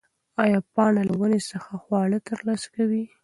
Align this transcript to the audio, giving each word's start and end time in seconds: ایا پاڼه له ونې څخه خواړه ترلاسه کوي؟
ایا 0.43 0.59
پاڼه 0.73 1.01
له 1.09 1.13
ونې 1.19 1.41
څخه 1.51 1.71
خواړه 1.83 2.17
ترلاسه 2.29 2.67
کوي؟ 2.75 3.03